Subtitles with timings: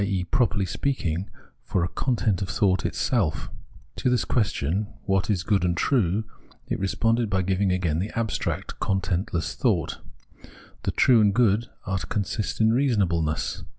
[0.01, 0.23] e.
[0.23, 1.29] properly speaking,
[1.63, 3.49] for a content of thought itself.
[3.97, 6.23] To the question what is good and true,
[6.67, 9.99] it responded by giving again the abstract, contentless thought;
[10.83, 13.61] the true and good are to consist in reasonableness.